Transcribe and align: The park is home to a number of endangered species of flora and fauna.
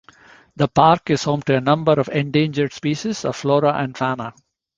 The 0.55 0.67
park 0.67 1.11
is 1.11 1.25
home 1.25 1.43
to 1.43 1.57
a 1.57 1.61
number 1.61 1.91
of 1.91 2.09
endangered 2.09 2.73
species 2.73 3.23
of 3.23 3.35
flora 3.35 3.73
and 3.77 3.95
fauna. 3.95 4.33